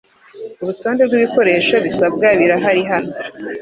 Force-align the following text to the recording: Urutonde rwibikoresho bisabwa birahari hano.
Urutonde 0.61 1.01
rwibikoresho 1.03 1.75
bisabwa 1.85 2.27
birahari 2.39 2.83
hano. 2.91 3.11